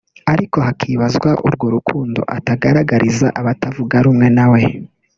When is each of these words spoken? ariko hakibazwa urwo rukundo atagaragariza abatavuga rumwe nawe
ariko 0.33 0.57
hakibazwa 0.67 1.29
urwo 1.47 1.65
rukundo 1.75 2.19
atagaragariza 2.37 3.27
abatavuga 3.39 3.95
rumwe 4.05 4.27
nawe 4.37 4.61